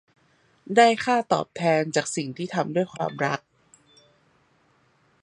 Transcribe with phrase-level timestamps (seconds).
[0.75, 3.39] ได้ค่าตอบแทนจากสิ่งที่ทำด้วยความรัก